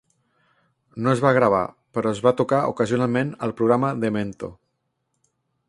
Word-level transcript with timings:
No 1.07 1.11
es 1.17 1.21
va 1.25 1.33
gravar, 1.39 1.59
però 1.97 2.13
es 2.17 2.21
va 2.29 2.33
tocar 2.41 2.63
ocasionalment 2.71 3.31
al 3.49 3.55
programa 3.61 3.93
Demento. 4.07 4.51